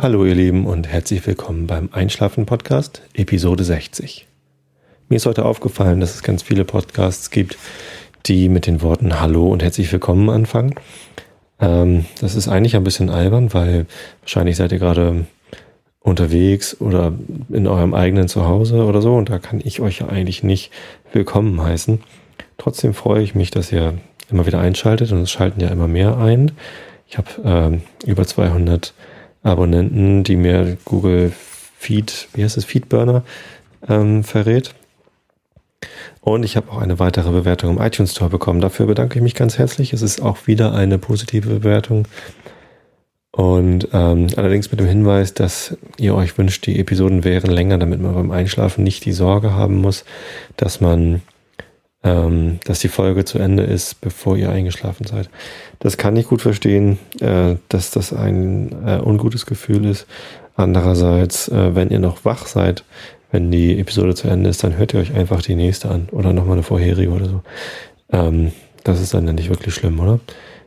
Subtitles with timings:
[0.00, 4.28] Hallo ihr Lieben und herzlich willkommen beim Einschlafen Podcast, Episode 60.
[5.08, 7.58] Mir ist heute aufgefallen, dass es ganz viele Podcasts gibt,
[8.26, 10.76] die mit den Worten Hallo und herzlich willkommen anfangen.
[11.58, 13.86] Ähm, das ist eigentlich ein bisschen albern, weil
[14.20, 15.26] wahrscheinlich seid ihr gerade
[15.98, 17.12] unterwegs oder
[17.48, 20.70] in eurem eigenen Zuhause oder so und da kann ich euch ja eigentlich nicht
[21.12, 22.00] willkommen heißen.
[22.56, 23.94] Trotzdem freue ich mich, dass ihr
[24.30, 26.52] immer wieder einschaltet und es schalten ja immer mehr ein.
[27.08, 28.94] Ich habe ähm, über 200
[29.48, 31.32] Abonnenten, die mir Google
[31.78, 33.24] Feed, wie heißt es, Feedburner
[33.88, 34.74] ähm, verrät.
[36.20, 38.60] Und ich habe auch eine weitere Bewertung im iTunes Store bekommen.
[38.60, 39.92] Dafür bedanke ich mich ganz herzlich.
[39.92, 42.06] Es ist auch wieder eine positive Bewertung.
[43.30, 48.00] Und ähm, allerdings mit dem Hinweis, dass ihr euch wünscht, die Episoden wären länger, damit
[48.00, 50.04] man beim Einschlafen nicht die Sorge haben muss,
[50.56, 51.22] dass man,
[52.04, 55.28] ähm, dass die Folge zu Ende ist, bevor ihr eingeschlafen seid.
[55.78, 60.06] Das kann ich gut verstehen, äh, dass das ein äh, ungutes Gefühl ist.
[60.54, 62.84] Andererseits, äh, wenn ihr noch wach seid,
[63.30, 66.32] wenn die Episode zu Ende ist, dann hört ihr euch einfach die nächste an oder
[66.32, 67.42] nochmal eine vorherige oder so.
[68.10, 68.52] Ähm,
[68.84, 70.20] das ist dann ja nicht wirklich schlimm, oder?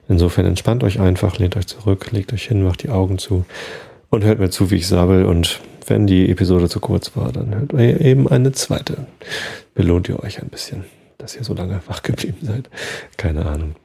[0.08, 3.45] Insofern entspannt euch einfach, lehnt euch zurück, legt euch hin, macht die Augen zu
[4.09, 5.25] und hört mir zu, wie ich sabbel.
[5.25, 9.08] Und wenn die Episode zu kurz war, dann hört ihr eben eine zweite.
[9.73, 10.83] Belohnt ihr euch ein bisschen,
[11.22, 12.69] dass ihr so lange wach geblieben seid.
[13.17, 13.75] Keine Ahnung.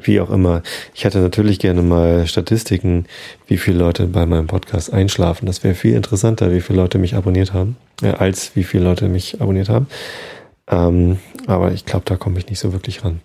[0.00, 0.62] Wie auch immer.
[0.94, 3.06] Ich hätte natürlich gerne mal Statistiken,
[3.46, 5.46] wie viele Leute bei meinem Podcast einschlafen.
[5.46, 9.08] Das wäre viel interessanter, wie viele Leute mich abonniert haben, äh, als wie viele Leute
[9.08, 9.86] mich abonniert haben.
[10.68, 13.20] Ähm, aber ich glaube, da komme ich nicht so wirklich ran.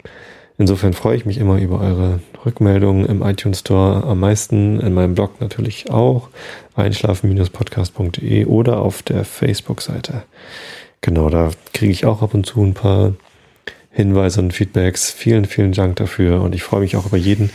[0.57, 5.15] Insofern freue ich mich immer über eure Rückmeldungen im iTunes Store am meisten, in meinem
[5.15, 6.27] Blog natürlich auch,
[6.75, 10.23] einschlafen-podcast.de oder auf der Facebook-Seite.
[11.01, 13.13] Genau, da kriege ich auch ab und zu ein paar
[13.91, 15.11] Hinweise und Feedbacks.
[15.11, 16.41] Vielen, vielen Dank dafür.
[16.41, 17.51] Und ich freue mich auch über jeden,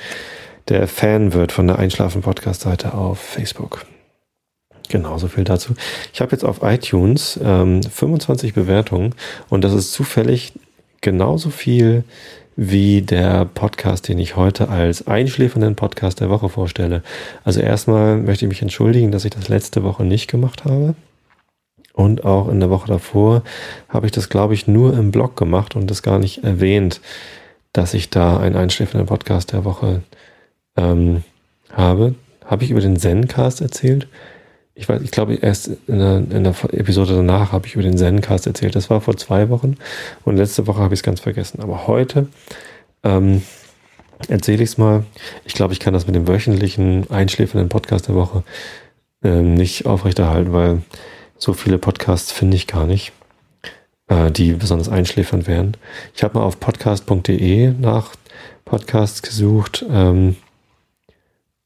[0.69, 3.84] der Fan wird von der Einschlafen-Podcast-Seite auf Facebook.
[4.89, 5.74] Genau, so viel dazu.
[6.13, 9.14] Ich habe jetzt auf iTunes ähm, 25 Bewertungen
[9.48, 10.52] und das ist zufällig
[11.01, 12.05] genauso viel
[12.57, 17.02] wie der Podcast, den ich heute als einschläfernden Podcast der Woche vorstelle.
[17.42, 20.95] Also erstmal möchte ich mich entschuldigen, dass ich das letzte Woche nicht gemacht habe.
[21.94, 23.42] Und auch in der Woche davor
[23.88, 27.00] habe ich das, glaube ich, nur im Blog gemacht und das gar nicht erwähnt,
[27.72, 30.02] dass ich da einen einschläfenden Podcast der Woche
[30.77, 31.22] ähm,
[31.72, 32.16] habe.
[32.44, 34.08] Habe ich über den Zencast erzählt?
[34.74, 37.96] Ich weiß, ich glaube, erst in der, in der Episode danach habe ich über den
[37.96, 38.74] Zencast erzählt.
[38.74, 39.76] Das war vor zwei Wochen
[40.24, 41.61] und letzte Woche habe ich es ganz vergessen.
[41.61, 42.26] Aber heute
[43.05, 43.42] ähm,
[44.26, 45.05] erzähle ich es mal.
[45.44, 48.42] Ich glaube, ich kann das mit dem wöchentlichen einschläfenden Podcast der Woche
[49.22, 50.82] ähm, nicht aufrechterhalten, weil
[51.44, 53.12] so viele Podcasts finde ich gar nicht,
[54.08, 55.77] äh, die besonders einschläfernd wären.
[56.14, 58.12] Ich habe mal auf podcast.de nach
[58.64, 59.84] Podcasts gesucht.
[59.90, 60.36] Ähm,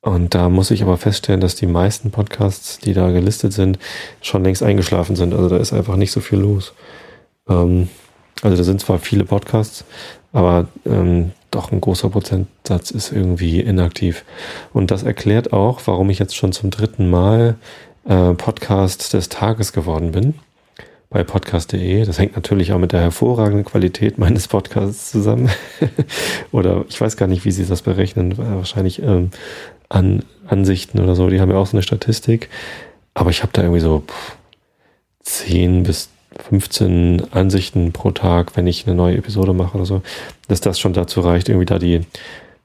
[0.00, 3.78] und da muss ich aber feststellen, dass die meisten Podcasts, die da gelistet sind,
[4.20, 5.32] schon längst eingeschlafen sind.
[5.32, 6.72] Also da ist einfach nicht so viel los.
[7.48, 7.88] Ähm,
[8.42, 9.84] also da sind zwar viele Podcasts,
[10.32, 14.24] aber ähm, doch ein großer Prozentsatz ist irgendwie inaktiv.
[14.72, 17.54] Und das erklärt auch, warum ich jetzt schon zum dritten Mal
[18.08, 20.34] äh, Podcast des Tages geworden bin
[21.10, 22.04] bei podcast.de.
[22.04, 25.50] Das hängt natürlich auch mit der hervorragenden Qualität meines Podcasts zusammen.
[26.52, 28.36] oder ich weiß gar nicht, wie sie das berechnen.
[28.36, 29.30] Wahrscheinlich ähm,
[29.88, 31.28] an Ansichten oder so.
[31.28, 32.50] Die haben ja auch so eine Statistik.
[33.14, 34.02] Aber ich habe da irgendwie so
[35.22, 36.10] 10 bis
[36.48, 40.02] 15 Ansichten pro Tag, wenn ich eine neue Episode mache oder so,
[40.46, 42.02] dass das schon dazu reicht, irgendwie da die,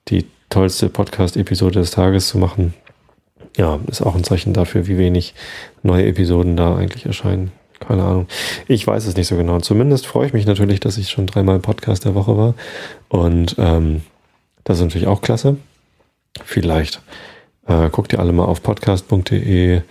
[0.09, 2.73] die tollste Podcast-Episode des Tages zu machen
[3.57, 5.33] ja, ist auch ein Zeichen dafür, wie wenig
[5.83, 7.51] neue Episoden da eigentlich erscheinen.
[7.79, 8.27] Keine Ahnung.
[8.67, 9.59] Ich weiß es nicht so genau.
[9.59, 12.53] Zumindest freue ich mich natürlich, dass ich schon dreimal Podcast der Woche war.
[13.09, 14.01] Und ähm,
[14.63, 15.57] das ist natürlich auch klasse.
[16.43, 17.01] Vielleicht
[17.67, 19.81] äh, guckt ihr alle mal auf podcast.de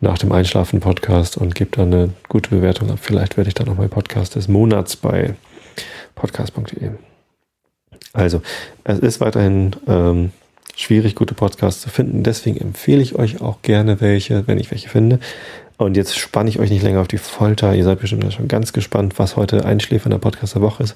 [0.00, 2.98] nach dem Einschlafen Podcast und gebt da eine gute Bewertung ab.
[3.00, 5.34] Vielleicht werde ich dann noch mal Podcast des Monats bei
[6.14, 6.90] podcast.de.
[8.12, 8.42] Also,
[8.84, 10.32] es ist weiterhin ähm,
[10.82, 12.22] schwierig, gute Podcasts zu finden.
[12.22, 15.20] Deswegen empfehle ich euch auch gerne welche, wenn ich welche finde.
[15.78, 17.74] Und jetzt spanne ich euch nicht länger auf die Folter.
[17.74, 20.94] Ihr seid bestimmt schon ganz gespannt, was heute einschläfernder Podcast der Woche ist.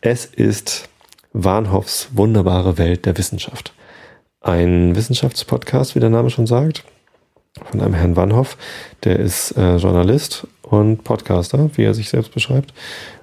[0.00, 0.88] Es ist
[1.32, 3.72] Warnhoffs wunderbare Welt der Wissenschaft.
[4.40, 6.84] Ein Wissenschaftspodcast, wie der Name schon sagt,
[7.70, 8.56] von einem Herrn Warnhoff.
[9.04, 12.72] Der ist äh, Journalist und Podcaster, wie er sich selbst beschreibt.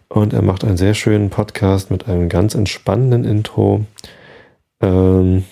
[0.09, 3.85] Und er macht einen sehr schönen Podcast mit einem ganz entspannenden Intro.
[4.81, 5.43] Ähm,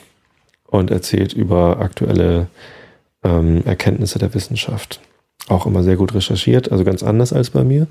[0.68, 2.48] und erzählt über aktuelle
[3.24, 5.00] ähm, Erkenntnisse der Wissenschaft.
[5.48, 7.88] Auch immer sehr gut recherchiert, also ganz anders als bei mir.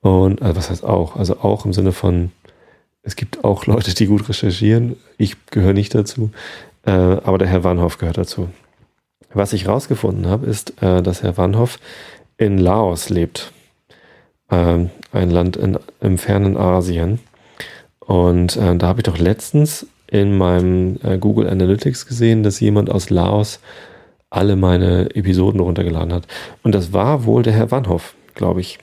[0.00, 1.16] Und also was heißt auch?
[1.16, 2.30] Also auch im Sinne von,
[3.02, 4.96] es gibt auch Leute, die gut recherchieren.
[5.18, 6.30] Ich gehöre nicht dazu,
[6.84, 8.48] äh, aber der Herr Warnhoff gehört dazu.
[9.32, 11.78] Was ich rausgefunden habe, ist, äh, dass Herr Wanhoff
[12.36, 13.52] in Laos lebt.
[14.50, 17.18] Ähm, ein Land in, im fernen Asien.
[17.98, 22.90] Und äh, da habe ich doch letztens in meinem äh, Google Analytics gesehen, dass jemand
[22.90, 23.60] aus Laos
[24.30, 26.26] alle meine Episoden runtergeladen hat.
[26.62, 28.78] Und das war wohl der Herr Wanhoff, glaube ich.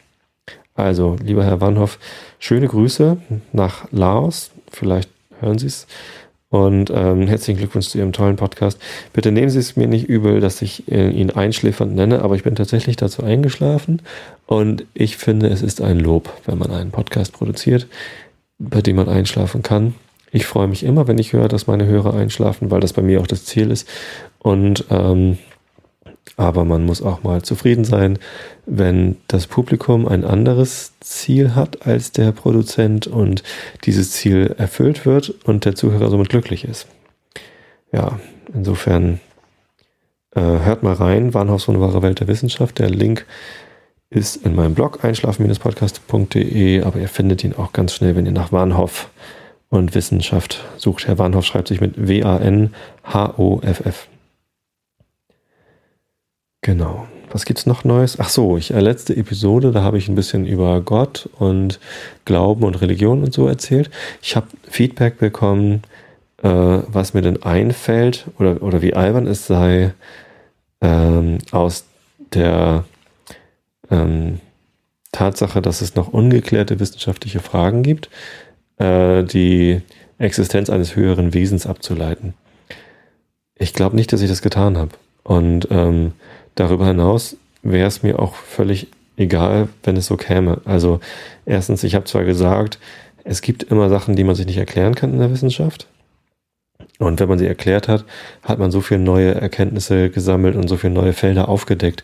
[0.75, 1.99] Also, lieber Herr Wanhoff,
[2.39, 3.17] schöne Grüße
[3.51, 4.51] nach Laos.
[4.71, 5.09] Vielleicht
[5.39, 5.85] hören Sie es.
[6.49, 8.79] Und ähm, herzlichen Glückwunsch zu Ihrem tollen Podcast.
[9.11, 12.43] Bitte nehmen Sie es mir nicht übel, dass ich äh, ihn einschläfernd nenne, aber ich
[12.43, 14.03] bin tatsächlich dazu eingeschlafen.
[14.45, 17.87] Und ich finde, es ist ein Lob, wenn man einen Podcast produziert,
[18.59, 19.95] bei dem man einschlafen kann.
[20.33, 23.21] Ich freue mich immer, wenn ich höre, dass meine Hörer einschlafen, weil das bei mir
[23.21, 23.87] auch das Ziel ist.
[24.39, 25.37] Und ähm,
[26.37, 28.17] aber man muss auch mal zufrieden sein,
[28.65, 33.43] wenn das Publikum ein anderes Ziel hat als der Produzent und
[33.83, 36.87] dieses Ziel erfüllt wird und der Zuhörer somit glücklich ist.
[37.91, 38.19] Ja,
[38.51, 39.19] insofern
[40.35, 42.79] äh, hört mal rein, Warnhaus von wahre Welt der Wissenschaft.
[42.79, 43.27] Der Link
[44.09, 48.51] ist in meinem Blog einschlafen-podcast.de, aber ihr findet ihn auch ganz schnell, wenn ihr nach
[48.51, 49.11] Warnhoff
[49.73, 51.07] und Wissenschaft sucht.
[51.07, 52.77] Herr Warnhoff schreibt sich mit W-A-N-H-O-F-F.
[56.61, 57.07] Genau.
[57.31, 58.19] Was gibt's noch Neues?
[58.19, 61.79] Ach so, ich äh, letzte Episode, da habe ich ein bisschen über Gott und
[62.25, 63.89] Glauben und Religion und so erzählt.
[64.21, 65.81] Ich habe Feedback bekommen,
[66.43, 69.95] äh, was mir denn einfällt oder, oder wie albern es sei,
[70.81, 71.85] ähm, aus
[72.35, 72.85] der
[73.89, 74.39] ähm,
[75.11, 78.09] Tatsache, dass es noch ungeklärte wissenschaftliche Fragen gibt,
[78.77, 79.81] äh, die
[80.17, 82.33] Existenz eines höheren Wesens abzuleiten.
[83.55, 84.91] Ich glaube nicht, dass ich das getan habe.
[85.23, 86.13] Und ähm,
[86.55, 88.87] Darüber hinaus wäre es mir auch völlig
[89.17, 90.61] egal, wenn es so käme.
[90.65, 90.99] Also
[91.45, 92.79] erstens, ich habe zwar gesagt,
[93.23, 95.87] es gibt immer Sachen, die man sich nicht erklären kann in der Wissenschaft.
[96.99, 98.05] Und wenn man sie erklärt hat,
[98.43, 102.03] hat man so viele neue Erkenntnisse gesammelt und so viele neue Felder aufgedeckt,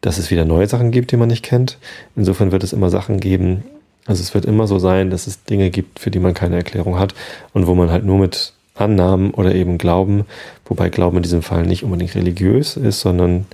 [0.00, 1.78] dass es wieder neue Sachen gibt, die man nicht kennt.
[2.16, 3.64] Insofern wird es immer Sachen geben,
[4.06, 6.98] also es wird immer so sein, dass es Dinge gibt, für die man keine Erklärung
[6.98, 7.14] hat
[7.52, 10.24] und wo man halt nur mit Annahmen oder eben Glauben,
[10.66, 13.46] wobei Glauben in diesem Fall nicht unbedingt religiös ist, sondern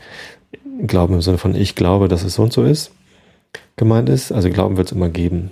[0.87, 2.91] Glauben im Sinne von ich glaube, dass es so und so ist,
[3.77, 4.33] gemeint ist.
[4.33, 5.51] Also Glauben wird es immer geben.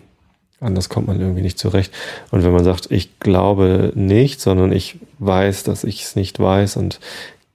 [0.60, 1.92] Anders kommt man irgendwie nicht zurecht.
[2.30, 6.76] Und wenn man sagt, ich glaube nicht, sondern ich weiß, dass ich es nicht weiß
[6.76, 6.98] und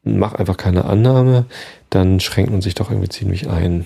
[0.03, 1.45] mache einfach keine Annahme,
[1.89, 3.85] dann schränkt man sich doch irgendwie ziemlich ein.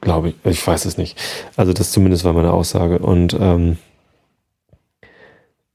[0.00, 0.34] Glaube ich.
[0.44, 1.18] Ich weiß es nicht.
[1.56, 2.98] Also das zumindest war meine Aussage.
[2.98, 3.78] Und ähm,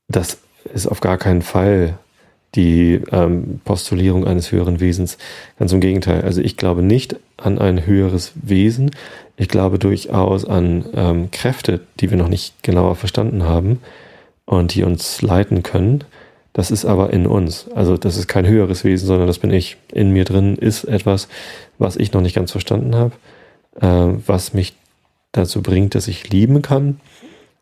[0.08, 0.40] das
[0.74, 1.98] ist auf gar keinen Fall
[2.56, 5.18] die ähm, Postulierung eines höheren Wesens.
[5.60, 6.22] Ganz im Gegenteil.
[6.22, 8.92] Also ich glaube nicht an ein höheres Wesen.
[9.38, 13.80] Ich glaube durchaus an ähm, Kräfte, die wir noch nicht genauer verstanden haben
[14.46, 16.04] und die uns leiten können.
[16.54, 17.68] Das ist aber in uns.
[17.76, 19.78] Also das ist kein höheres Wesen, sondern das bin ich.
[19.94, 21.28] In mir drin ist etwas,
[21.78, 23.12] was ich noch nicht ganz verstanden habe,
[23.76, 23.88] äh,
[24.26, 24.74] was mich
[25.32, 27.00] dazu bringt, dass ich lieben kann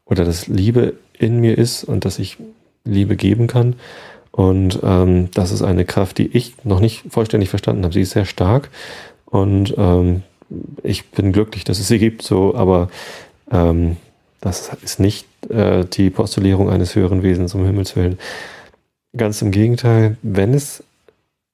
[0.06, 2.38] oder dass Liebe in mir ist und dass ich
[2.84, 3.76] Liebe geben kann.
[4.32, 7.94] Und ähm, das ist eine Kraft, die ich noch nicht vollständig verstanden habe.
[7.94, 8.70] Sie ist sehr stark
[9.26, 10.24] und ähm,
[10.84, 12.90] ich bin glücklich, dass es sie gibt, so, aber
[13.52, 13.98] ähm,
[14.40, 18.20] das ist nicht äh, die Postulierung eines höheren Wesens, um Himmels Willen.
[19.16, 20.84] Ganz im Gegenteil, wenn es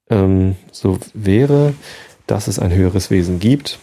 [0.09, 1.73] ähm, so wäre,
[2.27, 3.79] dass es ein höheres Wesen gibt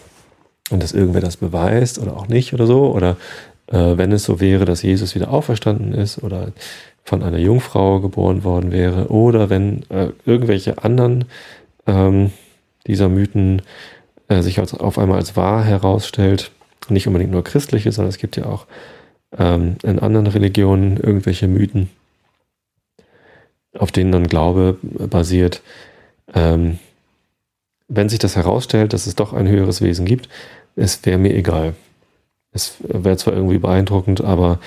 [0.70, 3.16] und dass irgendwer das beweist oder auch nicht oder so, oder
[3.66, 6.52] äh, wenn es so wäre, dass Jesus wieder auferstanden ist oder
[7.04, 11.24] von einer Jungfrau geboren worden wäre oder wenn äh, irgendwelche anderen
[11.86, 12.30] ähm,
[12.86, 13.62] dieser Mythen
[14.28, 16.50] äh, sich als, auf einmal als wahr herausstellt,
[16.88, 18.66] nicht unbedingt nur christliche, sondern es gibt ja auch
[19.36, 21.90] ähm, in anderen Religionen irgendwelche Mythen,
[23.78, 25.62] auf denen dann Glaube basiert.
[26.34, 26.78] Ähm,
[27.90, 30.28] wenn sich das herausstellt, dass es doch ein höheres Wesen gibt,
[30.76, 31.74] es wäre mir egal.
[32.52, 34.60] Es wäre zwar irgendwie beeindruckend, aber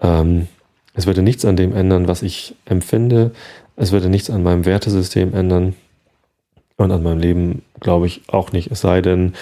[0.00, 0.46] ähm,
[0.94, 3.32] es würde nichts an dem ändern, was ich empfinde.
[3.76, 5.74] Es würde nichts an meinem Wertesystem ändern.
[6.76, 8.70] Und an meinem Leben glaube ich auch nicht.
[8.70, 9.34] Es sei denn,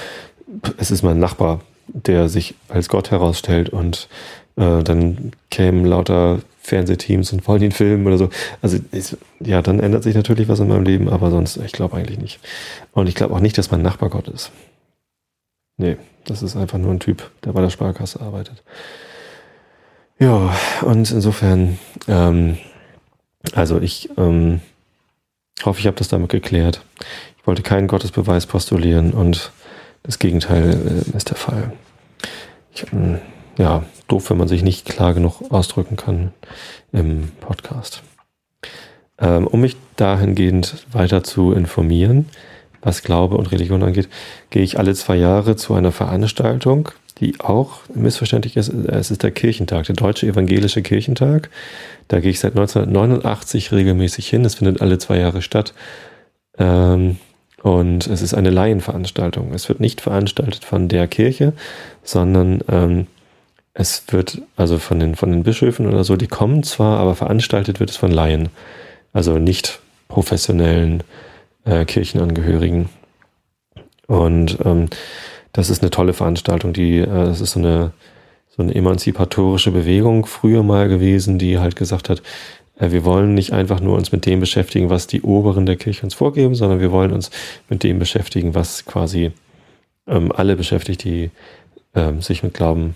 [0.79, 4.09] es ist mein Nachbar, der sich als Gott herausstellt und
[4.57, 8.29] äh, dann kämen lauter Fernsehteams und wollen ihn filmen oder so.
[8.61, 11.97] Also ist, ja, dann ändert sich natürlich was in meinem Leben, aber sonst, ich glaube
[11.97, 12.41] eigentlich nicht.
[12.93, 14.51] Und ich glaube auch nicht, dass mein Nachbar Gott ist.
[15.77, 18.63] Nee, das ist einfach nur ein Typ, der bei der Sparkasse arbeitet.
[20.19, 22.59] Ja, und insofern, ähm,
[23.53, 24.61] also ich ähm,
[25.65, 26.81] hoffe, ich habe das damit geklärt.
[27.39, 29.53] Ich wollte keinen Gottesbeweis postulieren und
[30.03, 31.73] das Gegenteil äh, ist der Fall.
[32.73, 33.21] Ich, ähm,
[33.59, 36.33] ja, doof, wenn man sich nicht klar genug ausdrücken kann
[36.93, 38.03] im Podcast.
[39.19, 42.27] Ähm, um mich dahingehend weiter zu informieren,
[42.83, 44.09] was Glaube und Religion angeht,
[44.51, 48.69] gehe ich alle zwei Jahre zu einer Veranstaltung, die auch missverständlich ist.
[48.69, 51.51] Es ist der Kirchentag, der Deutsche Evangelische Kirchentag.
[52.09, 54.45] Da gehe ich seit 1989 regelmäßig hin.
[54.45, 55.73] Es findet alle zwei Jahre statt.
[56.59, 57.17] Ähm,
[57.63, 59.53] und es ist eine Laienveranstaltung.
[59.55, 61.55] Es wird nicht veranstaltet von der Kirche,
[62.05, 63.07] sondern ähm,
[63.79, 67.79] es wird also von den, von den Bischöfen oder so, die kommen zwar, aber veranstaltet
[67.79, 68.49] wird es von Laien.
[69.13, 71.03] Also nicht professionellen
[71.67, 72.89] äh, Kirchenangehörigen.
[74.07, 74.87] Und ähm,
[75.53, 76.73] das ist eine tolle Veranstaltung.
[76.73, 77.93] Die, äh, das ist so eine,
[78.49, 82.23] so eine emanzipatorische Bewegung früher mal gewesen, die halt gesagt hat,
[82.79, 86.05] äh, wir wollen nicht einfach nur uns mit dem beschäftigen, was die Oberen der Kirche
[86.05, 87.31] uns vorgeben, sondern wir wollen uns
[87.69, 89.33] mit dem beschäftigen, was quasi
[90.07, 91.31] ähm, alle beschäftigt, die
[91.95, 92.95] ähm, sich mit Glauben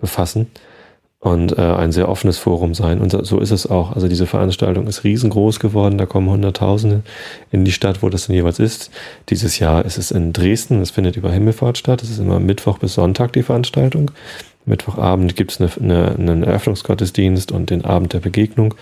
[0.00, 0.48] befassen
[1.20, 2.98] und äh, ein sehr offenes Forum sein.
[3.00, 3.92] Und so ist es auch.
[3.92, 5.98] Also diese Veranstaltung ist riesengroß geworden.
[5.98, 7.02] Da kommen Hunderttausende
[7.52, 8.90] in die Stadt, wo das denn jeweils ist.
[9.28, 10.80] Dieses Jahr ist es in Dresden.
[10.80, 12.02] Es findet über Himmelfahrt statt.
[12.02, 14.10] Es ist immer Mittwoch bis Sonntag die Veranstaltung.
[14.64, 18.74] Mittwochabend gibt es eine, eine, einen Eröffnungsgottesdienst und den Abend der Begegnung.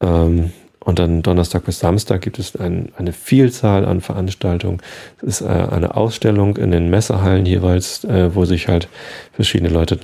[0.00, 4.80] Ähm, und dann Donnerstag bis Samstag gibt es ein, eine Vielzahl an Veranstaltungen.
[5.20, 8.88] Es ist äh, eine Ausstellung in den Messehallen jeweils, äh, wo sich halt
[9.32, 9.98] verschiedene Leute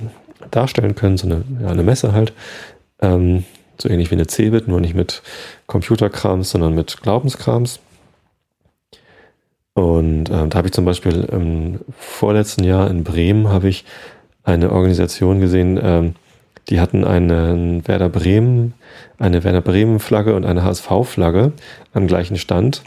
[0.51, 2.33] darstellen können, so eine, eine Messe halt.
[3.01, 3.43] Ähm,
[3.79, 5.21] so ähnlich wie eine Cebit, nur nicht mit
[5.67, 7.79] Computerkrams, sondern mit Glaubenskrams.
[9.73, 13.85] Und ähm, da habe ich zum Beispiel im vorletzten Jahr in Bremen habe ich
[14.43, 16.15] eine Organisation gesehen, ähm,
[16.69, 18.73] die hatten einen Werder Bremen,
[19.17, 21.53] eine Werder Bremen Flagge und eine HSV Flagge
[21.93, 22.83] am gleichen Stand.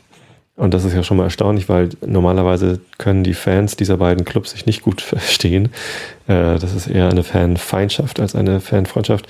[0.56, 4.50] Und das ist ja schon mal erstaunlich, weil normalerweise können die Fans dieser beiden Clubs
[4.50, 5.70] sich nicht gut verstehen.
[6.28, 9.26] Äh, das ist eher eine Fanfeindschaft als eine Fanfreundschaft.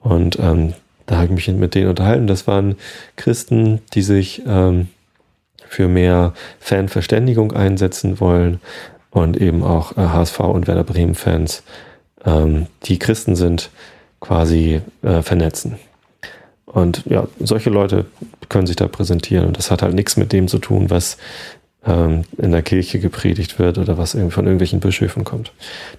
[0.00, 0.74] Und ähm,
[1.06, 2.28] da habe ich mich mit denen unterhalten.
[2.28, 2.76] Das waren
[3.16, 4.88] Christen, die sich ähm,
[5.66, 8.60] für mehr Fanverständigung einsetzen wollen
[9.10, 11.64] und eben auch äh, HSV und Werder Bremen Fans,
[12.24, 13.70] ähm, die Christen sind,
[14.20, 15.76] quasi äh, vernetzen.
[16.66, 18.06] Und ja, solche Leute
[18.48, 19.46] können sich da präsentieren.
[19.46, 21.16] Und das hat halt nichts mit dem zu tun, was
[21.84, 25.52] ähm, in der Kirche gepredigt wird oder was irgendwie von irgendwelchen Bischöfen kommt.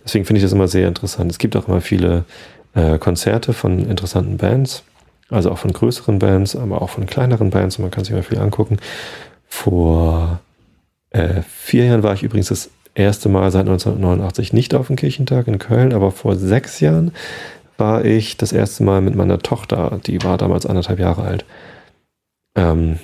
[0.06, 1.32] Deswegen finde ich das immer sehr interessant.
[1.32, 2.26] Es gibt auch immer viele
[2.74, 4.84] äh, Konzerte von interessanten Bands,
[5.30, 7.78] also auch von größeren Bands, aber auch von kleineren Bands.
[7.78, 8.78] Und man kann sich mal viel angucken.
[9.48, 10.40] Vor
[11.10, 15.48] äh, vier Jahren war ich übrigens das erste Mal seit 1989 nicht auf dem Kirchentag
[15.48, 17.12] in Köln, aber vor sechs Jahren
[17.78, 21.46] war ich das erste Mal mit meiner Tochter, die war damals anderthalb Jahre alt,
[22.56, 23.00] ähm,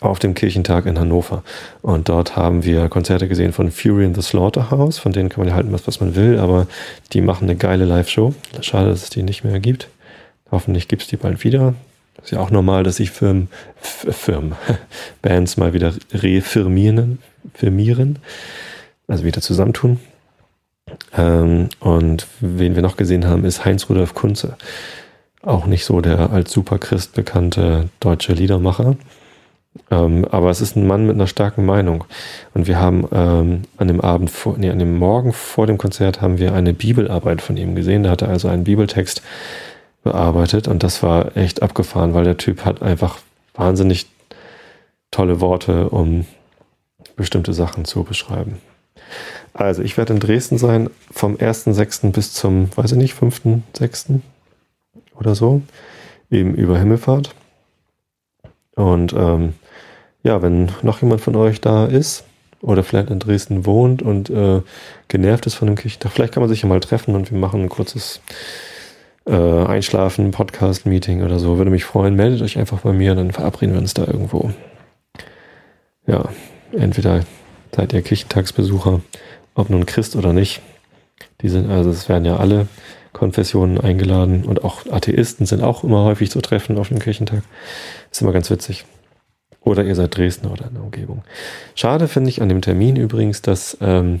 [0.00, 1.42] auf dem Kirchentag in Hannover.
[1.82, 5.48] Und dort haben wir Konzerte gesehen von Fury in the Slaughterhouse, von denen kann man
[5.48, 6.66] ja halten, was, was man will, aber
[7.12, 8.34] die machen eine geile Live-Show.
[8.60, 9.88] Schade, dass es die nicht mehr gibt.
[10.50, 11.74] Hoffentlich gibt es die bald wieder.
[12.22, 13.48] Ist ja auch normal, dass sich Firmen,
[13.80, 14.56] Firmen,
[15.22, 17.18] Bands mal wieder refirmieren,
[17.54, 18.18] firmieren,
[19.08, 20.00] also wieder zusammentun.
[21.16, 24.56] Ähm, und wen wir noch gesehen haben, ist Heinz Rudolf Kunze.
[25.42, 28.96] Auch nicht so der als Superchrist bekannte deutsche Liedermacher.
[29.90, 32.04] Ähm, aber es ist ein Mann mit einer starken Meinung.
[32.54, 36.20] Und wir haben ähm, an dem Abend, vor, nee, an dem Morgen vor dem Konzert
[36.20, 38.02] haben wir eine Bibelarbeit von ihm gesehen.
[38.02, 39.22] Da hat er also einen Bibeltext
[40.02, 43.18] bearbeitet und das war echt abgefahren, weil der Typ hat einfach
[43.54, 44.06] wahnsinnig
[45.10, 46.26] tolle Worte, um
[47.16, 48.58] bestimmte Sachen zu beschreiben.
[49.52, 52.12] Also, ich werde in Dresden sein vom 1.6.
[52.12, 54.20] bis zum, weiß ich nicht, 5.6.
[55.18, 55.62] oder so.
[56.30, 57.34] Eben über Himmelfahrt.
[58.74, 59.54] Und ähm,
[60.22, 62.24] ja, wenn noch jemand von euch da ist
[62.60, 64.60] oder vielleicht in Dresden wohnt und äh,
[65.08, 67.62] genervt ist von dem Kirchentag, vielleicht kann man sich ja mal treffen und wir machen
[67.62, 68.20] ein kurzes
[69.26, 71.58] äh, Einschlafen, Podcast-Meeting oder so.
[71.58, 72.14] Würde mich freuen.
[72.14, 74.50] Meldet euch einfach bei mir, dann verabreden wir uns da irgendwo.
[76.06, 76.28] Ja,
[76.72, 77.22] entweder
[77.74, 79.00] seid ihr Kirchentagsbesucher
[79.56, 80.60] ob nun Christ oder nicht.
[81.40, 82.68] Die sind, also es werden ja alle
[83.12, 87.42] Konfessionen eingeladen und auch Atheisten sind auch immer häufig zu treffen auf dem Kirchentag.
[88.12, 88.84] Ist immer ganz witzig.
[89.60, 91.24] Oder ihr seid Dresden oder in der Umgebung.
[91.74, 94.20] Schade finde ich an dem Termin übrigens, dass ähm,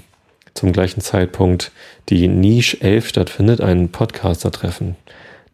[0.54, 1.70] zum gleichen Zeitpunkt
[2.08, 4.96] die Niche 11 stattfindet, ein Podcaster-Treffen.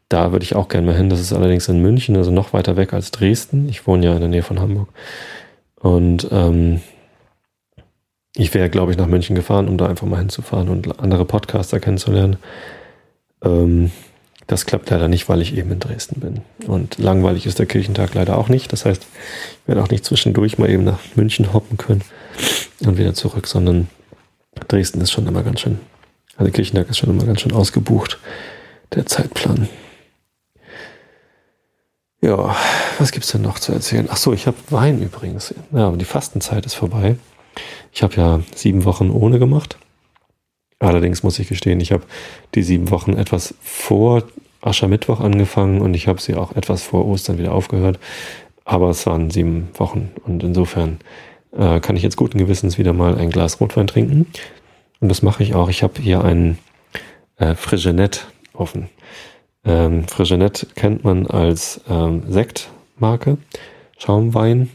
[0.08, 1.10] Da würde ich auch gerne mal hin.
[1.10, 3.68] Das ist allerdings in München, also noch weiter weg als Dresden.
[3.68, 4.88] Ich wohne ja in der Nähe von Hamburg.
[5.76, 6.80] Und ähm,
[8.34, 11.80] ich wäre, glaube ich, nach München gefahren, um da einfach mal hinzufahren und andere Podcaster
[11.80, 12.36] kennenzulernen.
[13.42, 13.90] Ähm,
[14.46, 16.40] das klappt leider nicht, weil ich eben in Dresden bin.
[16.66, 18.72] Und langweilig ist der Kirchentag leider auch nicht.
[18.72, 22.02] Das heißt, ich werde auch nicht zwischendurch mal eben nach München hoppen können
[22.80, 23.88] und wieder zurück, sondern
[24.68, 25.78] Dresden ist schon immer ganz schön,
[26.32, 28.18] also der Kirchentag ist schon immer ganz schön ausgebucht,
[28.94, 29.68] der Zeitplan.
[32.20, 32.54] Ja,
[32.98, 34.08] was gibt es denn noch zu erzählen?
[34.10, 35.54] Ach so, ich habe Wein übrigens.
[35.72, 37.16] Ja, aber die Fastenzeit ist vorbei.
[37.92, 39.76] Ich habe ja sieben Wochen ohne gemacht.
[40.78, 42.04] Allerdings muss ich gestehen, ich habe
[42.54, 44.24] die sieben Wochen etwas vor
[44.60, 47.98] Aschermittwoch angefangen und ich habe sie auch etwas vor Ostern wieder aufgehört.
[48.64, 50.98] Aber es waren sieben Wochen und insofern
[51.56, 54.26] äh, kann ich jetzt guten Gewissens wieder mal ein Glas Rotwein trinken.
[55.00, 55.68] Und das mache ich auch.
[55.68, 56.58] Ich habe hier einen
[57.36, 58.88] äh, Frigenet offen.
[59.64, 63.38] Ähm, Frigenet kennt man als ähm, Sektmarke,
[63.98, 64.70] Schaumwein.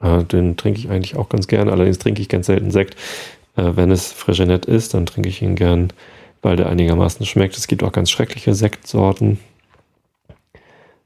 [0.00, 1.72] Äh, den trinke ich eigentlich auch ganz gerne.
[1.72, 2.94] Allerdings trinke ich ganz selten Sekt.
[3.56, 5.92] Äh, wenn es Frigenet ist, dann trinke ich ihn gern,
[6.42, 7.56] weil der einigermaßen schmeckt.
[7.56, 9.38] Es gibt auch ganz schreckliche Sektsorten.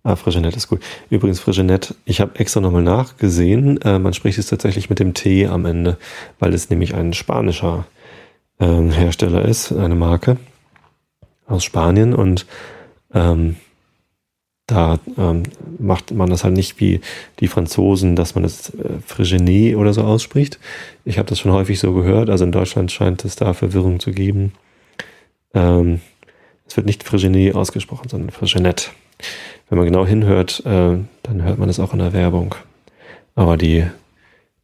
[0.04, 0.82] Ah, Frigenet ist gut.
[1.11, 3.80] Übrigens, Frigenet, ich habe extra nochmal nachgesehen.
[3.82, 5.96] Äh, man spricht es tatsächlich mit dem T am Ende,
[6.40, 7.87] weil es nämlich ein spanischer
[8.58, 10.38] äh, Hersteller ist, eine Marke
[11.46, 12.14] aus Spanien.
[12.14, 12.46] Und
[13.14, 13.56] ähm,
[14.72, 15.42] da ähm,
[15.78, 17.00] macht man das halt nicht wie
[17.40, 20.58] die Franzosen, dass man das äh, Frigenet oder so ausspricht.
[21.04, 22.30] Ich habe das schon häufig so gehört.
[22.30, 24.52] Also in Deutschland scheint es da Verwirrung zu geben.
[25.54, 26.00] Ähm,
[26.66, 28.92] es wird nicht Frigenet ausgesprochen, sondern Frigenet
[29.68, 32.54] wenn man genau hinhört, äh, dann hört man es auch in der Werbung.
[33.34, 33.86] Aber die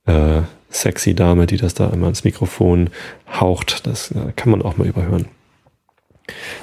[0.04, 2.90] äh, sexy Dame, die das da immer ins Mikrofon
[3.26, 5.26] haucht, das äh, kann man auch mal überhören.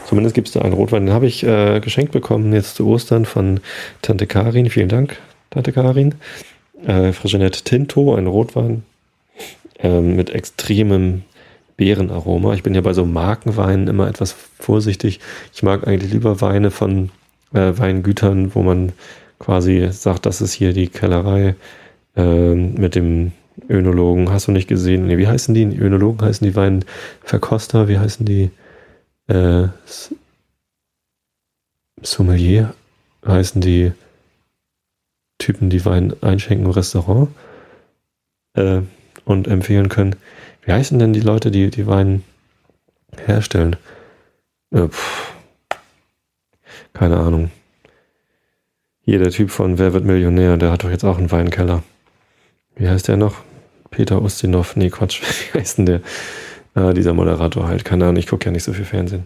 [0.05, 3.25] Zumindest gibt es da einen Rotwein, den habe ich äh, geschenkt bekommen jetzt zu Ostern
[3.25, 3.59] von
[4.01, 4.69] Tante Karin.
[4.69, 5.17] Vielen Dank,
[5.49, 6.15] Tante Karin.
[6.85, 8.83] Äh, Frigenet Tinto, ein Rotwein
[9.79, 11.23] äh, mit extremem
[11.77, 12.53] Beerenaroma.
[12.53, 15.19] Ich bin ja bei so Markenweinen immer etwas vorsichtig.
[15.53, 17.09] Ich mag eigentlich lieber Weine von
[17.53, 18.93] äh, Weingütern, wo man
[19.39, 21.55] quasi sagt, das ist hier die Kellerei
[22.15, 23.31] äh, mit dem
[23.69, 24.31] Önologen.
[24.31, 25.07] Hast du nicht gesehen?
[25.07, 25.65] Nee, wie heißen die?
[25.65, 27.87] Die Önologen heißen die Weinverkoster.
[27.87, 28.51] Wie heißen die?
[29.27, 29.67] Äh,
[32.01, 32.73] Sommelier
[33.25, 33.91] heißen die
[35.37, 37.29] Typen, die Wein einschenken im Restaurant
[38.53, 38.81] äh,
[39.25, 40.15] und empfehlen können.
[40.63, 42.23] Wie heißen denn die Leute, die die Wein
[43.25, 43.75] herstellen?
[44.71, 44.87] Äh,
[46.93, 47.51] keine Ahnung.
[49.01, 51.83] Hier der Typ von Wer wird Millionär, der hat doch jetzt auch einen Weinkeller.
[52.75, 53.43] Wie heißt der noch?
[53.91, 54.75] Peter Ustinov.
[54.75, 55.21] Nee, Quatsch.
[55.53, 56.01] Wie heißt denn der?
[56.75, 57.83] Ah, dieser Moderator halt.
[57.83, 59.25] Keine Ahnung, ich gucke ja nicht so viel Fernsehen.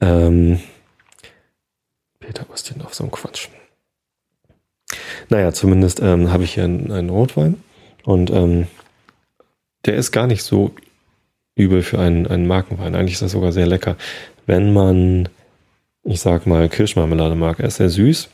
[0.00, 0.60] Ähm,
[2.20, 3.48] Peter Ustinov, so ein Quatsch.
[5.28, 7.62] Naja, zumindest ähm, habe ich hier einen, einen Rotwein
[8.04, 8.68] und ähm,
[9.84, 10.72] der ist gar nicht so
[11.56, 12.94] übel für einen, einen Markenwein.
[12.94, 13.96] Eigentlich ist das sogar sehr lecker.
[14.46, 15.28] Wenn man
[16.02, 17.60] ich sag mal, Kirschmarmelade mag.
[17.60, 18.28] Er ist sehr süß,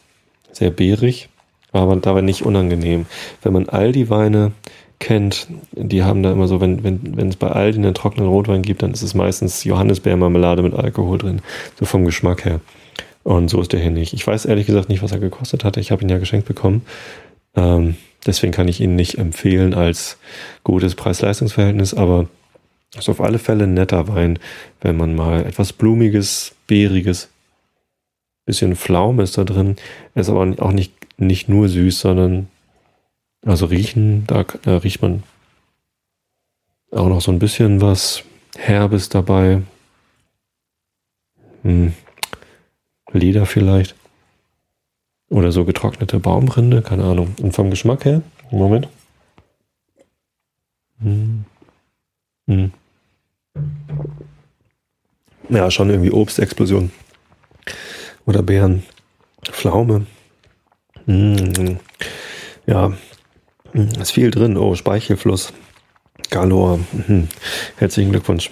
[0.52, 1.28] sehr beerig,
[1.72, 3.06] aber dabei nicht unangenehm.
[3.42, 4.52] Wenn man all die Weine
[4.98, 8.62] kennt, die haben da immer so, wenn, wenn, wenn es bei Aldi einen trockenen Rotwein
[8.62, 11.42] gibt, dann ist es meistens Johannisbeermarmelade mit Alkohol drin,
[11.78, 12.61] so vom Geschmack her.
[13.22, 14.12] Und so ist der hier nicht.
[14.12, 15.80] Ich weiß ehrlich gesagt nicht, was er gekostet hatte.
[15.80, 16.82] Ich habe ihn ja geschenkt bekommen.
[17.56, 20.18] Ähm, deswegen kann ich ihn nicht empfehlen als
[20.62, 22.28] gutes Preis-Leistungs-Verhältnis, aber
[22.96, 24.38] ist auf alle Fälle ein netter Wein,
[24.80, 27.28] wenn man mal etwas Blumiges, Beeriges
[28.46, 29.76] bisschen Pflaume ist da drin.
[30.14, 32.48] Er ist aber auch nicht, nicht nur süß, sondern
[33.44, 35.22] also riechen, da, da riecht man
[36.90, 38.25] auch noch so ein bisschen was
[38.57, 39.62] Herbes dabei.
[41.62, 41.94] Hm.
[43.12, 43.94] Leder vielleicht.
[45.29, 47.35] Oder so getrocknete Baumrinde, keine Ahnung.
[47.40, 48.88] Und vom Geschmack her, Moment.
[51.01, 51.44] Hm.
[52.46, 52.72] Hm.
[55.49, 56.90] Ja, schon irgendwie Obstexplosion
[58.27, 58.83] oder Beeren.
[59.44, 60.07] Pflaume.
[61.07, 61.79] Mmh.
[62.66, 62.92] Ja,
[64.01, 64.57] ist viel drin.
[64.57, 65.53] Oh, Speichelfluss.
[66.31, 66.81] Galor.
[66.93, 67.29] Mhm.
[67.77, 68.51] Herzlichen Glückwunsch.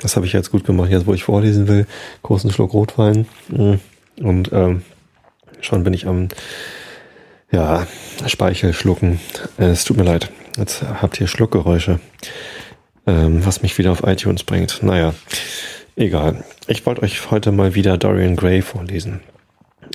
[0.00, 1.86] Das habe ich jetzt gut gemacht, jetzt wo ich vorlesen will.
[2.22, 3.26] Großen Schluck Rotwein.
[3.48, 3.80] Mhm.
[4.20, 4.82] Und ähm,
[5.60, 6.28] schon bin ich am
[7.50, 7.86] ja,
[8.26, 9.20] Speichel schlucken.
[9.58, 10.30] Äh, es tut mir leid.
[10.56, 12.00] Jetzt habt ihr Schluckgeräusche,
[13.06, 14.82] ähm, was mich wieder auf iTunes bringt.
[14.82, 15.12] Naja,
[15.96, 16.44] Egal.
[16.66, 19.20] Ich wollte euch heute mal wieder Dorian Gray vorlesen.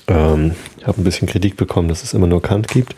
[0.07, 2.95] Ähm, ich habe ein bisschen Kritik bekommen, dass es immer nur Kant gibt.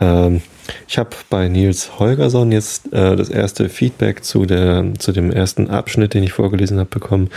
[0.00, 0.42] Ähm,
[0.88, 5.70] ich habe bei Nils Holgersson jetzt äh, das erste Feedback zu, der, zu dem ersten
[5.70, 7.30] Abschnitt, den ich vorgelesen habe, bekommen.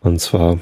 [0.00, 0.60] Und zwar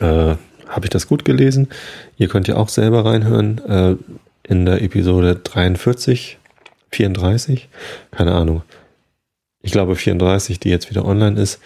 [0.00, 0.34] äh,
[0.68, 1.68] habe ich das gut gelesen.
[2.16, 3.96] Ihr könnt ja auch selber reinhören äh,
[4.42, 6.38] in der Episode 43,
[6.90, 7.68] 34,
[8.10, 8.62] keine Ahnung.
[9.60, 11.60] Ich glaube 34, die jetzt wieder online ist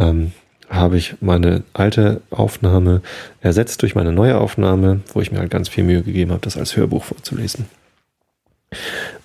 [0.00, 0.32] ähm,
[0.68, 3.02] habe ich meine alte Aufnahme
[3.40, 6.56] ersetzt durch meine neue Aufnahme, wo ich mir halt ganz viel Mühe gegeben habe, das
[6.56, 7.66] als Hörbuch vorzulesen.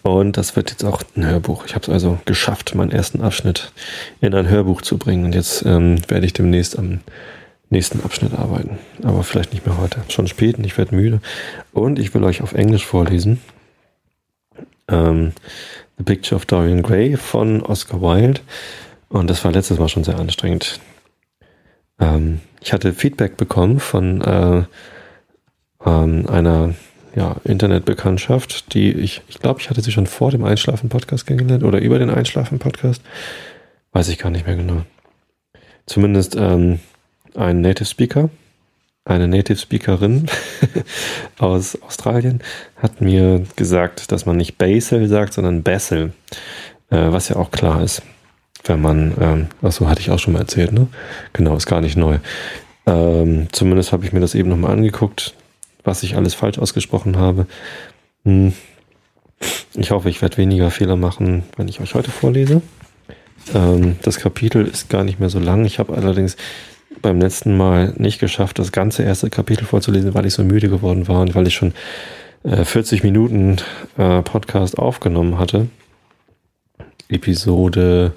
[0.02, 1.66] Und das wird jetzt auch ein Hörbuch.
[1.66, 3.72] Ich habe es also geschafft, meinen ersten Abschnitt
[4.22, 5.26] in ein Hörbuch zu bringen.
[5.26, 7.02] Und jetzt ähm, werde ich demnächst am
[7.70, 8.80] nächsten Abschnitt arbeiten.
[9.04, 10.02] Aber vielleicht nicht mehr heute.
[10.10, 11.22] Schon spät und ich werde müde.
[11.74, 13.42] Und ich will euch auf Englisch vorlesen.
[14.88, 15.34] Ähm,
[15.98, 18.42] The Picture of Dorian Gray von Oscar Wilde.
[19.10, 20.80] Und das war letztes Mal schon sehr anstrengend.
[22.00, 24.64] Ähm, ich hatte Feedback bekommen von äh,
[25.86, 26.74] ähm, einer
[27.16, 31.80] ja, Internetbekanntschaft, die ich, ich glaube, ich hatte sie schon vor dem Einschlafen-Podcast kennengelernt oder
[31.80, 33.02] über den Einschlafen-Podcast.
[33.94, 34.82] Weiß ich gar nicht mehr genau.
[35.86, 36.80] Zumindest ähm,
[37.36, 38.30] ein Native Speaker,
[39.06, 40.26] eine Native Speakerin
[41.38, 42.42] aus Australien
[42.76, 46.12] hat mir gesagt, dass man nicht Basil sagt, sondern Basil,
[46.90, 48.02] äh, was ja auch klar ist,
[48.66, 50.88] wenn man, ähm, achso, hatte ich auch schon mal erzählt, ne?
[51.34, 52.18] Genau, ist gar nicht neu.
[52.88, 55.36] Ähm, zumindest habe ich mir das eben nochmal angeguckt,
[55.86, 57.48] was ich alles falsch ausgesprochen habe.
[58.24, 58.54] Hm.
[59.76, 62.62] Ich hoffe, ich werde weniger Fehler machen, wenn ich euch heute vorlese.
[63.54, 65.66] Ähm, das Kapitel ist gar nicht mehr so lang.
[65.66, 66.36] Ich habe allerdings
[67.02, 71.08] beim letzten Mal nicht geschafft, das ganze erste Kapitel vorzulesen, weil ich so müde geworden
[71.08, 71.74] war und weil ich schon
[72.44, 73.58] äh, 40 Minuten
[73.98, 75.68] äh, Podcast aufgenommen hatte.
[77.10, 78.14] Episode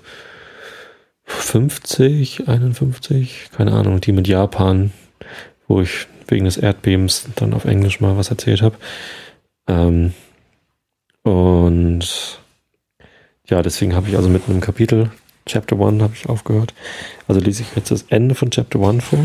[1.25, 4.93] 50, 51, keine Ahnung, die mit Japan,
[5.67, 8.77] wo ich wegen des Erdbebens dann auf Englisch mal was erzählt habe.
[9.69, 10.13] Ähm,
[11.23, 12.41] und
[13.47, 15.11] ja, deswegen habe ich also mit einem Kapitel
[15.49, 16.75] Chapter 1 habe ich aufgehört.
[17.27, 19.19] Also lese ich jetzt das Ende von Chapter 1 vor.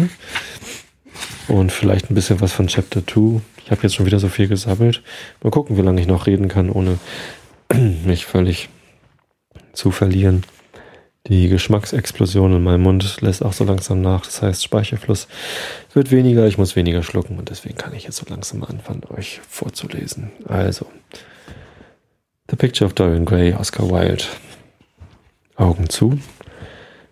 [1.47, 3.41] Und vielleicht ein bisschen was von Chapter 2.
[3.63, 5.03] Ich habe jetzt schon wieder so viel gesammelt.
[5.43, 6.97] Mal gucken, wie lange ich noch reden kann, ohne
[8.05, 8.69] mich völlig
[9.73, 10.43] zu verlieren.
[11.27, 14.25] Die Geschmacksexplosion in meinem Mund lässt auch so langsam nach.
[14.25, 15.29] Das heißt, Speicherfluss
[15.93, 19.39] wird weniger, ich muss weniger schlucken und deswegen kann ich jetzt so langsam anfangen, euch
[19.47, 20.31] vorzulesen.
[20.45, 20.85] Also,
[22.49, 24.25] The Picture of Dorian Gray, Oscar Wilde.
[25.55, 26.19] Augen zu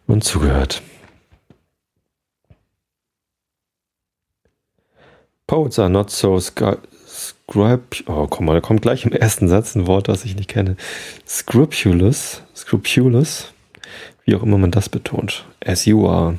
[0.07, 0.81] und zugehört.
[5.47, 8.03] Poets are not so scrupulous.
[8.07, 10.75] Oh, komm mal, da kommt gleich im ersten Satz ein Wort, das ich nicht kenne.
[11.27, 13.53] Scrupulous, scrupulous,
[14.31, 15.45] wie auch immer man das betont.
[15.59, 16.37] As you are.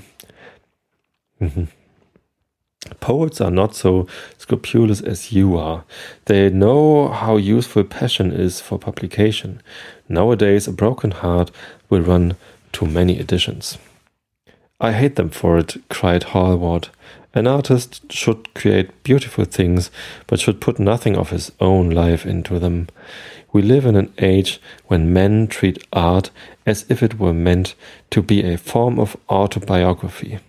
[1.38, 1.68] Mhm.
[3.00, 4.07] Poets are not so
[4.38, 5.85] scrupulous as you are.
[6.24, 9.61] They know how useful passion is for publication.
[10.09, 11.52] Nowadays, a broken heart
[11.90, 12.35] will run
[12.72, 13.78] to many editions.
[14.81, 16.88] I hate them for it, cried Hallward.
[17.35, 19.90] An artist should create beautiful things,
[20.27, 22.88] but should put nothing of his own life into them.
[23.53, 26.31] We live in an age when men treat art
[26.66, 27.75] as if it were meant
[28.11, 30.40] to be a form of autobiography.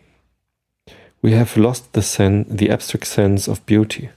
[1.22, 4.10] We have lost the, sen- the abstract sense of beauty.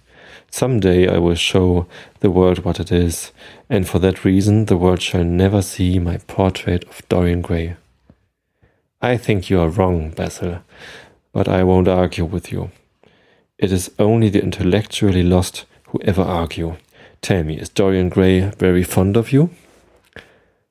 [0.51, 1.87] Some day I will show
[2.21, 3.31] the world what it is,
[3.71, 7.77] and for that reason the world shall never see my portrait of Dorian Gray.
[9.01, 10.63] I think you are wrong, Basil,
[11.37, 12.71] but I won't argue with you.
[13.59, 16.77] It is only the intellectually lost who ever argue.
[17.21, 19.51] Tell me, is Dorian Gray very fond of you?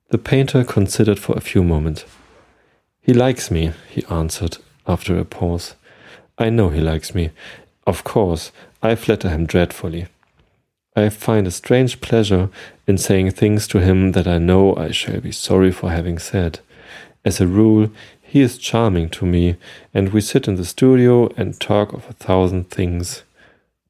[0.09, 2.03] The painter considered for a few moments.
[2.99, 5.75] He likes me, he answered after a pause.
[6.39, 7.29] I know he likes me.
[7.85, 8.51] Of course,
[8.81, 10.07] I flatter him dreadfully.
[10.95, 12.49] I find a strange pleasure
[12.87, 16.57] in saying things to him that I know I shall be sorry for having said.
[17.23, 17.91] As a rule,
[18.35, 19.55] he is charming to me,
[19.93, 23.23] and we sit in the studio and talk of a thousand things.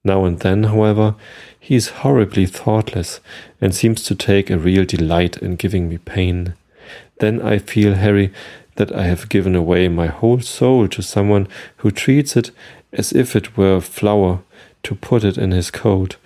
[0.04, 1.16] Now and then, however,
[1.60, 3.22] he is horribly thoughtless
[3.60, 6.54] and seems to take a real delight in giving me pain.
[7.20, 8.32] Then I feel, Harry,
[8.76, 12.52] that I have given away my whole soul to someone who treats it
[12.94, 14.42] as if it were a flower
[14.84, 16.18] to put it in his coat,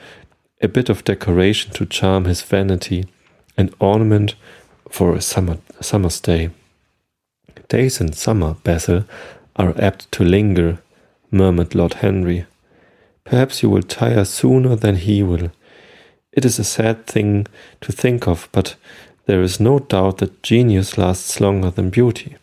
[0.62, 3.06] a bit of decoration to charm his vanity,
[3.56, 4.36] an ornament
[4.90, 6.50] for a summer summer's day.
[7.70, 9.06] Days in summer, Basil,
[9.56, 10.80] are apt to linger,
[11.30, 12.48] murmured Lord Henry.
[13.24, 15.52] Perhaps you will tire sooner than he will.
[16.32, 17.46] It is a sad thing
[17.82, 18.76] to think of, but
[19.28, 22.38] there is no doubt that genius lasts longer than beauty.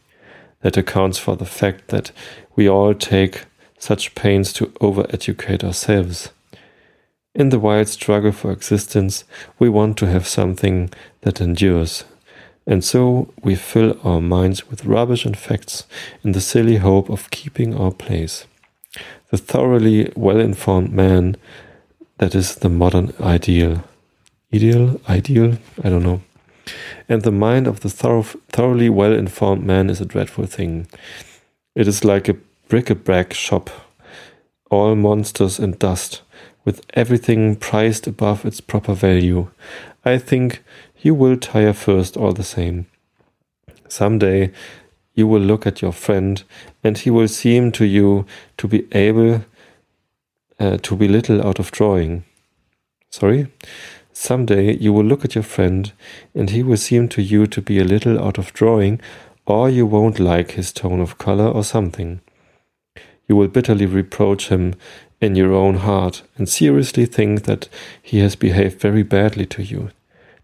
[0.60, 2.12] That accounts for the fact that
[2.54, 3.46] we all take
[3.80, 6.30] such pains to overeducate ourselves.
[7.34, 9.24] In the wild struggle for existence,
[9.58, 10.90] we want to have something
[11.22, 12.04] that endures,
[12.66, 15.84] and so we fill our minds with rubbish and facts
[16.24, 18.46] in the silly hope of keeping our place.
[19.30, 21.36] The thoroughly well informed man,
[22.18, 23.84] that is the modern ideal.
[24.52, 25.00] Ideal?
[25.08, 25.58] Ideal?
[25.84, 26.22] I don't know.
[27.08, 30.88] And the mind of the thorough, thoroughly well informed man is a dreadful thing.
[31.74, 32.36] It is like a
[32.68, 33.70] bric-a-brac shop,
[34.70, 36.22] all monsters and dust,
[36.64, 39.48] with everything priced above its proper value.
[40.04, 40.64] I think
[41.00, 42.86] you will tire first all the same.
[43.88, 44.52] Some day
[45.14, 46.42] you will look at your friend,
[46.84, 48.26] and he will seem to you
[48.58, 49.44] to be able
[50.58, 52.24] uh, to be little out of drawing.
[53.10, 53.48] Sorry?
[54.12, 55.92] Someday you will look at your friend,
[56.34, 59.00] and he will seem to you to be a little out of drawing,
[59.46, 62.20] or you won't like his tone of color or something.
[63.28, 64.74] You will bitterly reproach him
[65.20, 67.68] in your own heart and seriously think that
[68.02, 69.90] he has behaved very badly to you.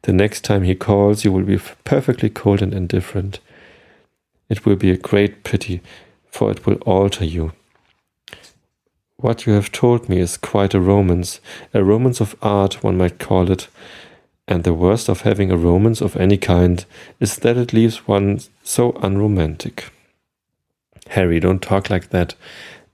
[0.03, 3.39] The next time he calls, you will be perfectly cold and indifferent.
[4.49, 5.81] It will be a great pity,
[6.31, 7.53] for it will alter you.
[9.17, 11.41] What you have told me is quite a romance,
[11.73, 13.69] a romance of art, one might call it.
[14.49, 16.85] And the worst of having a romance of any kind
[17.21, 19.93] is that it leaves one so unromantic.
[21.11, 22.35] Harry, don't talk like that.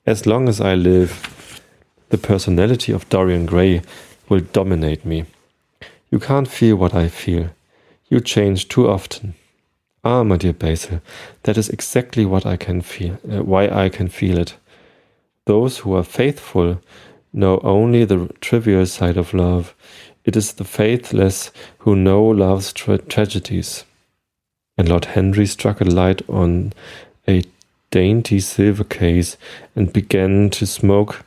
[0.05, 1.63] As long as I live,
[2.11, 3.81] the personality of Dorian Gray
[4.29, 5.25] will dominate me.
[6.11, 7.51] You can't feel what I feel.
[8.09, 9.35] You change too often.
[10.05, 11.03] Ah, my dear Basil,
[11.43, 14.57] that is exactly what I can feel, uh, why I can feel it.
[15.45, 16.81] Those who are faithful
[17.33, 19.75] know only the trivial side of love.
[20.25, 23.85] It is the faithless who know love's tra tragedies.
[24.79, 26.73] And Lord Henry struck a light on
[27.27, 27.45] a
[27.91, 29.37] dainty silver case
[29.75, 31.25] and began to smoke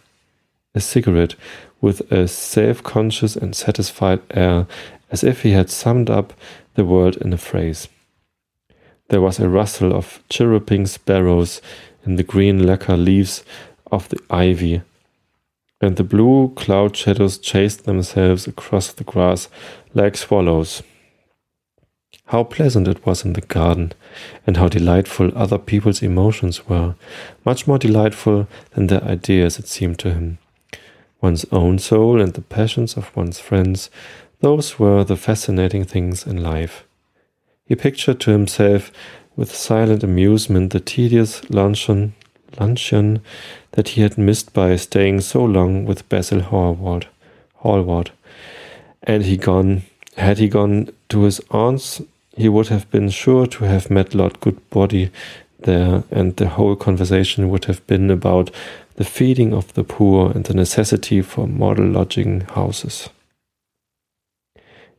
[0.73, 1.35] a cigarette
[1.81, 4.67] with a self conscious and satisfied air,
[5.09, 6.33] as if he had summed up
[6.75, 7.87] the world in a phrase.
[9.09, 11.61] There was a rustle of chirruping sparrows
[12.05, 13.43] in the green lacquer leaves
[13.91, 14.81] of the ivy,
[15.81, 19.49] and the blue cloud shadows chased themselves across the grass
[19.93, 20.83] like swallows.
[22.25, 23.91] How pleasant it was in the garden,
[24.47, 26.95] and how delightful other people's emotions were,
[27.43, 30.37] much more delightful than their ideas, it seemed to him
[31.21, 33.89] one's own soul and the passions of one's friends,
[34.39, 36.84] those were the fascinating things in life.
[37.65, 38.91] He pictured to himself
[39.36, 42.13] with silent amusement the tedious luncheon,
[42.60, 43.21] luncheon
[43.71, 47.07] that he had missed by staying so long with Basil Hallward.
[47.57, 48.12] Hallward.
[49.03, 49.84] And he gone,
[50.17, 52.01] had he gone to his aunt's,
[52.36, 55.12] he would have been sure to have met Lord Goodbody
[55.60, 58.51] there, and the whole conversation would have been about
[59.01, 63.09] the feeding of the poor, and the necessity for model lodging houses.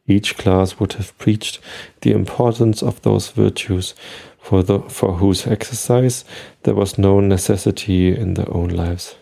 [0.08, 1.60] Each class would have preached
[2.00, 3.94] the importance of those virtues
[4.40, 6.24] for, the, for whose exercise
[6.64, 9.14] there was no necessity in their own lives.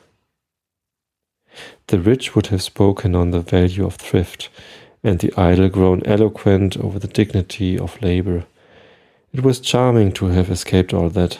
[1.88, 4.48] The rich would have spoken on the value of thrift,
[5.04, 8.46] and the idle grown eloquent over the dignity of labor.
[9.34, 11.38] It was charming to have escaped all that.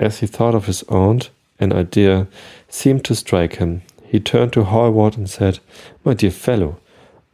[0.00, 2.26] As he thought of his aunt, an idea
[2.68, 3.82] seemed to strike him.
[4.04, 5.58] He turned to Hallward and said,
[6.04, 6.78] My dear fellow,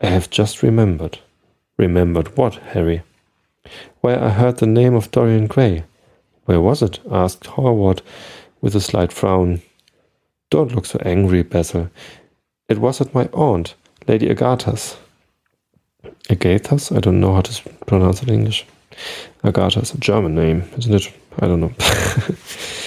[0.00, 1.18] I have just remembered.
[1.76, 3.02] Remembered what, Harry?
[4.00, 5.84] Why, I heard the name of Dorian Gray.
[6.44, 7.00] Where was it?
[7.10, 8.02] asked Hallward
[8.60, 9.62] with a slight frown.
[10.50, 11.90] Don't look so angry, Basil.
[12.68, 13.74] It was at my aunt,
[14.08, 14.96] Lady Agatha's.
[16.28, 16.92] Agatha's?
[16.92, 18.66] I don't know how to pronounce it in English.
[19.44, 21.12] Agatha is a German name, isn't it?
[21.38, 21.72] I don't know.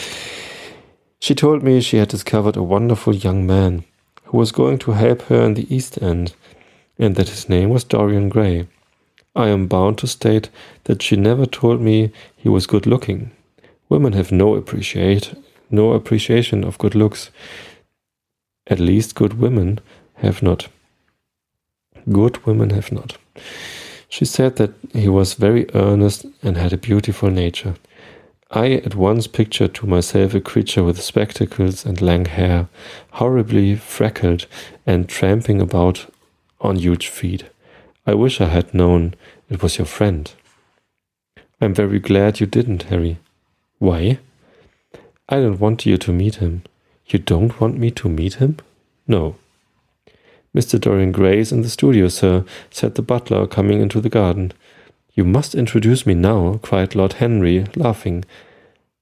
[1.24, 3.86] She told me she had discovered a wonderful young man
[4.26, 6.36] who was going to help her in the East End,
[7.00, 8.68] and that his name was Dorian Gray.
[9.34, 10.50] I am bound to state
[10.84, 13.32] that she never told me he was good looking.
[13.88, 15.34] Women have no appreciate
[15.72, 17.30] no appreciation of good looks.
[18.68, 19.80] At least good women
[20.16, 20.68] have not.
[22.12, 23.18] Good women have not.
[24.10, 27.76] She said that he was very earnest and had a beautiful nature.
[28.56, 32.68] I at once pictured to myself a creature with spectacles and lank hair,
[33.14, 34.46] horribly freckled
[34.86, 36.06] and tramping about
[36.62, 37.46] on huge feet.
[38.06, 39.16] I wish I had known
[39.50, 40.32] it was your friend.
[41.60, 43.18] I'm very glad you didn't, Harry.
[43.80, 44.20] Why?
[45.28, 46.62] I don't want you to meet him.
[47.08, 48.58] You don't want me to meet him?
[49.08, 49.36] No.
[50.56, 50.80] Mr.
[50.80, 54.54] Dorian Gray is in the studio, sir, said the butler, coming into the garden.
[55.14, 58.26] You must introduce me now, cried Lord Henry, laughing.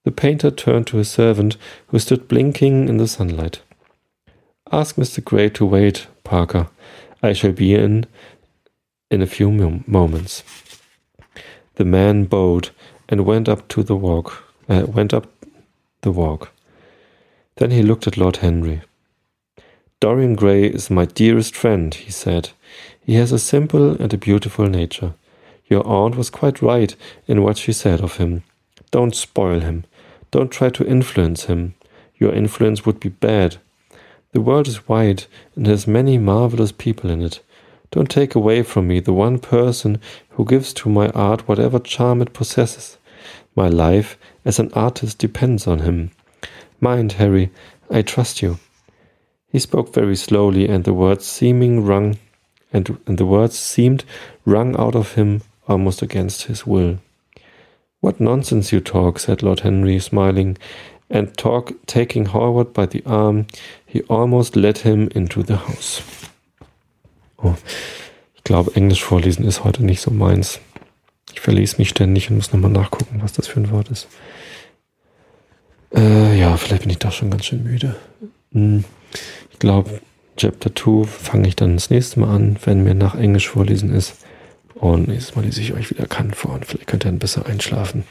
[0.04, 1.56] The painter turned to his servant,
[1.88, 3.62] who stood blinking in the sunlight.
[4.72, 5.24] Ask Mr.
[5.24, 6.68] Gray to wait, Parker.
[7.24, 8.06] I shall be in
[9.10, 10.44] in a few moments.
[11.76, 12.70] The man bowed
[13.08, 14.44] and went up to the walk.
[14.68, 15.28] Uh, went up
[16.02, 16.52] the walk.
[17.56, 18.82] Then he looked at Lord Henry.
[20.00, 22.50] Dorian Gray is my dearest friend, he said.
[23.06, 25.14] He has a simple and a beautiful nature.
[25.72, 26.94] Your aunt was quite right
[27.30, 28.44] in what she said of him.
[28.92, 29.86] Don't spoil him.
[30.30, 31.76] Don't try to influence him.
[32.18, 33.56] Your influence would be bad.
[34.34, 35.24] The world is wide
[35.56, 37.40] and has many marvelous people in it.
[37.90, 42.22] Don't take away from me the one person who gives to my art whatever charm
[42.22, 42.98] it possesses.
[43.56, 46.12] My life as an artist depends on him.
[46.82, 47.50] Mind, Harry,
[47.90, 48.60] I trust you.
[49.48, 52.18] He spoke very slowly, and the words seeming wrung,
[52.74, 54.04] and, and the words seemed
[54.46, 57.00] wrung out of him almost against his will.
[58.02, 60.58] What nonsense you talk, said Lord Henry, smiling,
[61.10, 63.46] and talk, taking Howard by the arm,
[63.86, 66.02] he almost led him into the house.
[67.38, 67.56] Oh,
[68.36, 70.60] ich glaube, Englisch vorlesen ist heute nicht so meins.
[71.34, 74.08] Ich verlese mich ständig und muss nochmal nachgucken, was das für ein Wort ist.
[75.94, 77.96] Äh, ja, vielleicht bin ich doch schon ganz schön müde.
[78.52, 78.84] Hm,
[79.52, 80.02] ich glaube,
[80.38, 84.16] Chapter 2 fange ich dann das nächste Mal an, wenn mir nach Englisch vorlesen ist.
[84.82, 87.46] Und nächstes Mal lese ich euch wieder Kant vor und vielleicht könnt ihr dann besser
[87.46, 88.04] einschlafen.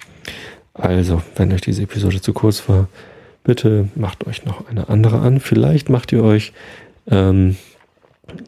[0.72, 2.88] Also, wenn euch diese Episode zu kurz war,
[3.42, 5.40] bitte macht euch noch eine andere an.
[5.40, 6.52] Vielleicht macht ihr euch
[7.10, 7.56] ähm,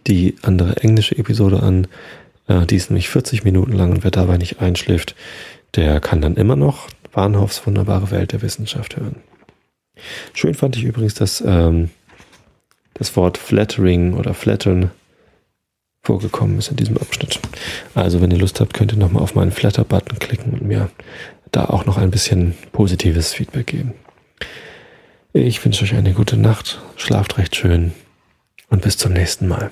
[0.07, 1.89] die andere englische Episode an.
[2.47, 5.17] Äh, die ist nämlich 40 Minuten lang und wer dabei nicht einschläft,
[5.75, 9.17] der kann dann immer noch Bahnhofs wunderbare Welt der Wissenschaft hören.
[10.33, 11.91] Schön fand ich übrigens, dass ähm,
[12.95, 14.93] das Wort flattering oder flattern
[16.03, 17.41] vorgekommen ist in diesem Abschnitt.
[17.95, 20.91] Also wenn ihr Lust habt, könnt ihr nochmal auf meinen Flatter-Button klicken und mir
[21.53, 23.95] da auch noch ein bisschen positives Feedback geben.
[25.33, 27.93] Ich wünsche euch eine gute Nacht, schlaft recht schön
[28.69, 29.71] und bis zum nächsten Mal.